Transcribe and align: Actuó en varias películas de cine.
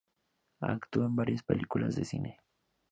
Actuó 0.61 1.05
en 1.05 1.15
varias 1.15 1.43
películas 1.43 1.95
de 1.95 2.05
cine. 2.05 2.39